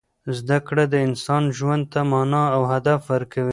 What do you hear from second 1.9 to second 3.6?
ته مانا او هدف ورکوي.